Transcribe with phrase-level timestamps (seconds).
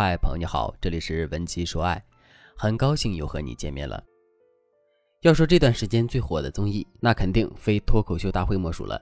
[0.00, 2.00] 嗨，朋友你好，这里是文姬说爱，
[2.56, 4.00] 很高兴又和你见面了。
[5.22, 8.96] 要说这段时间最火的综艺，那肯定非脱口秀大会莫属了，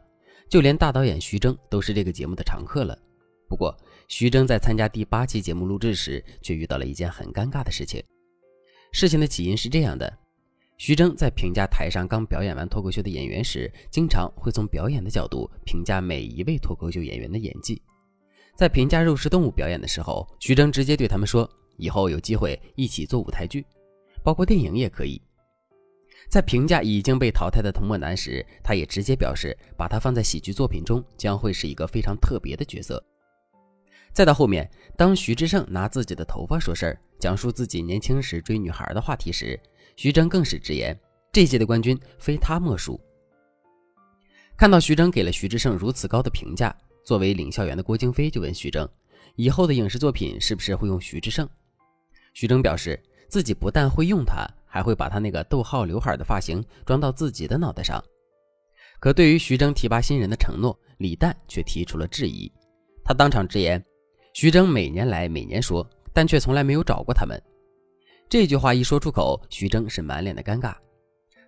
[0.49, 2.99] 就连大导演徐峥都是这个节目的常客了。
[3.47, 3.77] 不过，
[4.09, 8.03] 徐峥在参加第八期节目录制时，却遇到了一件很尴尬的事情。
[8.91, 10.11] 事情的起因是这样的：
[10.79, 17.83] 徐峥在评价台上刚表演完脱口秀的演员时，经常会从表演的角度评价每一位脱口秀演员的演技。
[18.57, 23.65] 在评价肉食动物表演的时候，徐峥直接对他们说：“以后有机会一起做舞台剧，
[24.25, 25.21] 包括电影也可以。”
[26.31, 33.01] 在评价已经被淘汰的童漠男时，他也直接表示，把他放在喜剧作品中将会是一个非常特别的角色。
[34.15, 39.61] 再到后面，当徐志胜拿自己的头发说事儿，讲述自己年轻时追女孩的话题时，
[39.97, 40.99] 徐峥更是直言
[41.31, 42.99] ：“这届的冠军非他莫属。”
[44.57, 46.75] 看到徐峥给了徐志胜如此高的评价。
[47.07, 48.87] 作为领笑员的郭京飞就问徐峥
[49.37, 51.49] ：“以后的影视作品是不是会用徐志胜？”
[52.35, 58.03] 徐峥表示自己不但会用他，还会把他那个逗号刘海的发型装到自己的脑袋上。
[58.99, 62.51] 可对于徐峥提拔新人的承诺，李诞却提出了质疑。
[63.05, 63.81] 他当场直言
[64.35, 67.41] ：“徐峥每年来，每年说，但却从来没有找过他们。”
[68.29, 70.75] 这句话一说出口，徐峥是满脸的尴尬。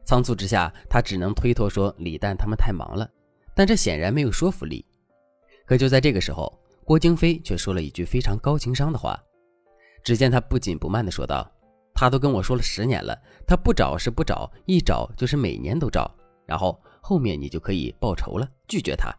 [0.05, 3.11] 仓促之下，他只能推脱说李诞他们太忙了，
[3.57, 4.85] 但这显然没有说服力。
[5.69, 6.51] 可就在这个时候，
[6.83, 9.23] 郭京飞却说了一句非常高情商的话。
[10.03, 11.47] 只见他不紧不慢地说道
[11.93, 13.15] ：“他都跟我说了十年了，
[13.47, 16.11] 他不找是不找，一找就是每年都找。
[16.47, 19.15] 然后后面你就可以报仇了，拒绝他。”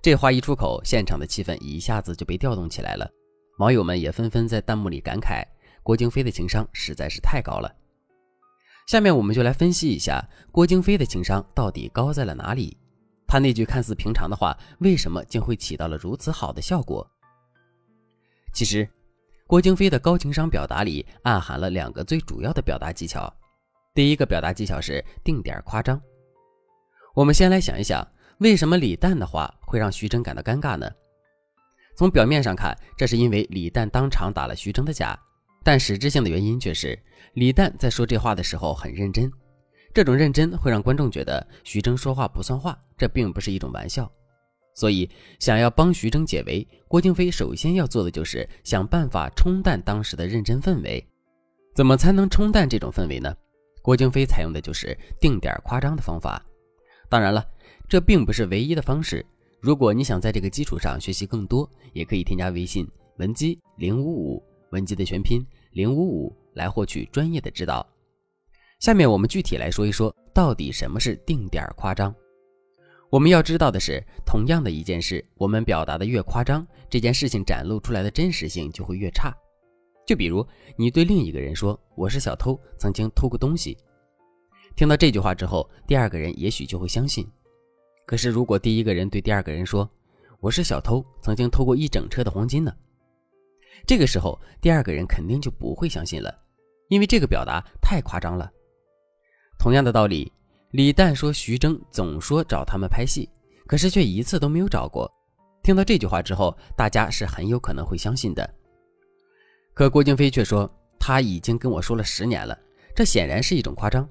[0.00, 3.06] 这话一出口，现场的气氛一下子就被调动起来了，
[3.58, 5.44] 网友们也纷纷在弹幕里感慨
[5.84, 7.70] ：“郭京飞的情商实在是太高了。”
[8.88, 12.78] 下面我们就来分析一下郭京飞的情商到底高在了哪里。
[13.30, 17.08] 他那句看似平常的话，为什么竟会起到了如此好的效果？
[18.52, 18.88] 其实，
[19.46, 23.32] 郭京飞的高情商表达里暗含了两个最主要的表达技巧。
[23.94, 26.02] 第一个表达技巧是定点夸张。
[27.14, 28.04] 我们先来想一想，
[28.38, 30.90] 为什么李诞的话会让徐峥感到尴尬呢？
[31.96, 35.16] 从表面上看，这是因为李诞当场打了徐峥的假，
[35.62, 37.00] 但实质性的原因却是
[37.34, 39.30] 李诞在说这话的时候很认真。
[39.94, 44.10] 这种认真会让观众觉得徐峥说话不算话，这并不是一种玩笑。
[44.74, 51.02] 所以，想要帮徐峥解围，郭京飞首先要做的就是想办法冲淡当时的认真氛围。
[51.74, 53.34] 怎么才能冲淡这种氛围呢？
[53.82, 56.44] 郭京飞采用的就是定点夸张的方法。
[57.08, 57.44] 当然了，
[57.88, 59.24] 这并不是唯一的方式。
[59.60, 67.86] 如果你想在这个基础上学习更多，也可以添加微信文姬零五五，文姬的全拼零五五，来获取专业的指导。
[68.78, 72.14] 下面我们具体来说一说，到底什么是定点夸张。
[73.10, 79.36] 我们要知道的是，同样的一件事，我们表达的越夸张，这件事情展露出来的真实性就会越差。
[80.06, 83.76] 就比如你对另一个人说：“我是小偷，曾经偷过东西。”
[84.76, 87.26] 听到这句话之后，第二个人也许就会相信。
[88.06, 89.88] 可是如果第一个人对第二个人说
[90.38, 92.72] ：“我是小偷，曾经偷过一整车的黄金呢？”
[93.86, 96.32] 这个时候，第二个人肯定就不会相信了，
[96.88, 98.48] 因为这个表达太夸张了。
[99.58, 100.32] 同样的道理，
[100.72, 103.28] 李诞说徐峥总说找他们拍戏，
[103.66, 105.10] 可是却一次都没有找过。
[105.64, 108.48] 听到这句话之后，大家是很有可能会相信的。
[109.74, 112.56] 可郭京飞却说他已经跟我说了十年了，
[112.94, 114.08] 这显然是一种夸张。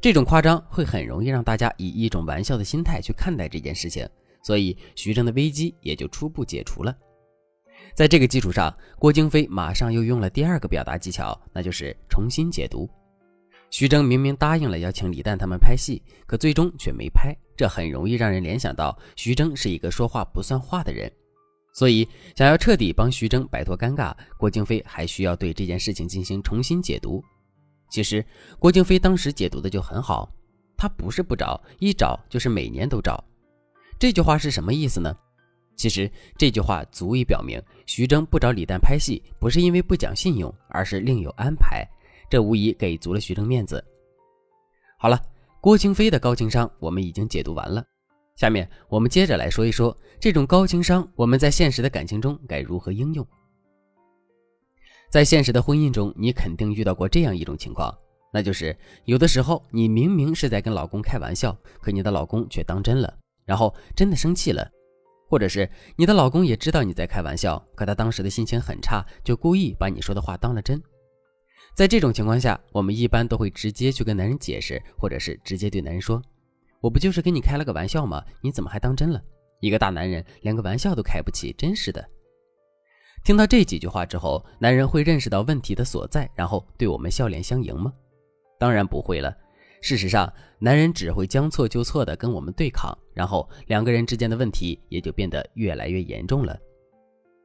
[0.00, 4.08] 这种夸张会很容易让大家以一种玩笑的心态去看待这件事情，
[4.42, 6.92] 所以徐峥的危机也就初步解除了。
[7.94, 12.90] 在这个基础上，郭京飞马上又用了第二个表达技巧，那就是重新解读。
[13.72, 21.10] 徐峥明明答应了要请李诞他们拍戏，可最终却没拍，这很容易让人联想到徐峥是一个说话不算话的人。
[21.72, 22.06] 所以，
[22.36, 27.24] 想要彻底帮徐峥摆脱尴尬，郭京飞还需要对这件事情进行重新解读。
[27.90, 28.22] 其实，
[28.58, 30.30] 郭京飞当时解读的就很好，
[30.76, 33.24] 他不是不找，一找就是每年都找。
[33.98, 35.16] 这句话是什么意思呢？
[35.76, 41.88] 其实这句话足以表明，徐峥不找李诞拍戏，不是因为不讲信用，而是另有安排。
[42.32, 43.84] 这无疑给足了徐峥面子。
[44.96, 45.20] 好了，
[45.60, 47.84] 郭京飞的高情商我们已经解读完了，
[48.36, 53.26] 下面我们接着来说一说这种高情商我们在现实的感情中该如何应用。
[55.10, 57.94] 在现实的婚姻中，你肯定遇到过这样一种情况，
[58.32, 58.74] 那就是
[59.04, 63.14] 有的时候你明明是在跟老公开玩笑，可你的老公却当真了，
[63.44, 64.66] 然后真的生气了；
[65.28, 70.82] 或者是你的老公也知道你在开玩笑，可他当时的心情很差，就故意把你说的话当了真。
[71.74, 76.20] 在这种情况下，我们一般都会直接去跟男人解释，或者是直接对男人说
[76.82, 78.22] ：“我不就是跟你开了个玩笑吗？
[78.42, 79.22] 你怎么还当真了？
[79.60, 82.06] 一个大男人连个玩笑都开不起，真是的。”
[83.24, 87.92] 听到这几句话之后，男人会认识到问题的所在，然后对我们笑脸相迎吗？
[88.58, 89.34] 当然不会了。
[89.80, 96.56] 事实上，男人只会将错就错的跟我们对抗，然后两个人之间的问题也就变得越来越严重了。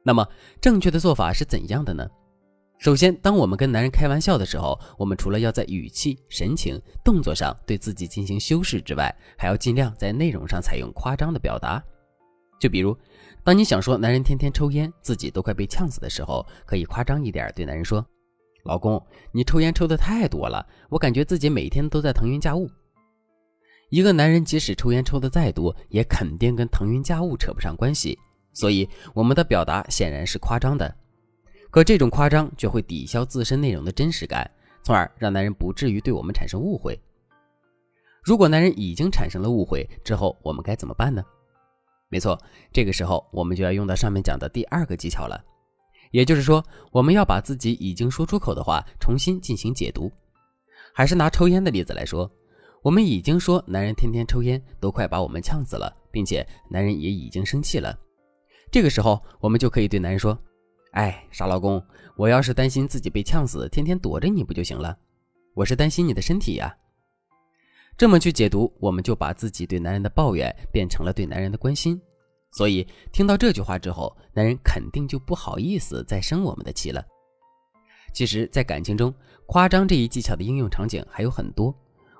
[0.04, 0.28] 那么，
[0.60, 2.08] 正确的做法是怎样的呢？
[2.78, 11.82] 首先，当我们跟男人开玩笑的时候，我们除了要在语气、神情、动作上对自己进行修饰之外，还要尽量在内容上采用夸张的表达。
[12.60, 12.96] 就比如，
[13.42, 18.04] 当你想说男人天天抽烟，自己都快被呛死的时候，可以夸张一点，对男人说
[18.64, 22.70] ：“老公，你抽烟抽的太多了，我感觉自己每天都在腾云驾雾。”
[23.90, 28.16] 一个男人即使抽烟抽的再多，也肯定跟腾云驾雾扯不上关系。
[28.52, 30.94] 所以，我们的表达显然是夸张的。
[31.70, 34.50] 可这种夸张却会抵消自身内容的真实感，
[34.82, 36.98] 从而让男人不至于对我们产生误会。
[38.22, 41.22] 如果男人已经产生了误会之后，我们该怎么办呢？
[42.10, 42.38] 没错，
[42.72, 45.42] 这个时候我们就要用到上面讲的第二个技巧了，
[46.10, 50.10] 也就是说，我们要把自己已经说出口的话重新进行解读。
[50.94, 52.30] 还是拿抽烟的例子来说，
[52.82, 57.94] 我们已经说男人天天抽烟都快把我们呛死了，并且男人也已经生气了。
[58.70, 60.38] 这个时候，我们就可以对男人说
[60.92, 61.82] ：“哎，傻老公，
[62.16, 64.96] 我要是担心自己被呛死，天天躲着你不就行了？
[65.54, 66.74] 我是担心你的身体呀。”
[67.96, 72.00] 这么去解读，我们就把自己对男人的抱怨变成了对男人的关心。
[72.52, 77.04] 所以听到这句话之后，男人肯定就不好意思再生我们的气了。
[78.14, 79.12] 其实，在感情中，
[79.46, 81.74] 夸张这一技巧的应用场景还有很多。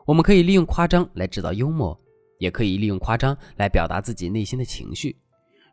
[0.05, 1.99] 我们可以利用夸张来制造幽默，
[2.39, 5.17] 也可以利用夸张来表达自己内心的情绪。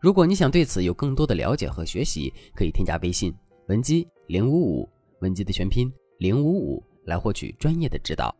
[0.06, 3.34] 如果你想对此有更多的了解和学习，可以添加微信
[3.69, 4.88] 文姬零五五，
[5.22, 8.31] 文姬的全拼零五五，来获取专业的指导。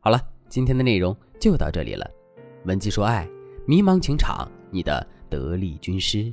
[0.00, 0.18] 好了。
[0.48, 2.10] 今天的内容就到这里了，
[2.64, 3.28] 文姬说爱，
[3.66, 6.32] 迷茫情场，你的得力军师。